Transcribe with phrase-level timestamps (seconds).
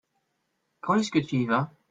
[0.79, 1.71] Quand est-ce que tu y vas?